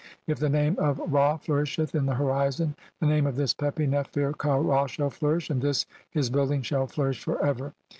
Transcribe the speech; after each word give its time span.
If 0.25 0.39
the 0.39 0.49
name 0.49 0.77
of 0.79 0.99
"Ra 1.13 1.37
flourisheth 1.37 1.93
in 1.93 2.07
the 2.07 2.15
horizon, 2.15 2.75
the 2.99 3.05
name 3.05 3.27
of 3.27 3.35
this 3.35 3.53
Pepi 3.53 3.85
"Nefer 3.85 4.33
ka 4.33 4.55
Ra 4.55 4.87
shall 4.87 5.11
flourish, 5.11 5.51
and 5.51 5.61
this 5.61 5.85
his 6.09 6.31
building 6.31 6.63
shall 6.63 6.87
"flourish 6.87 7.23
for 7.23 7.39
ever. 7.45 7.75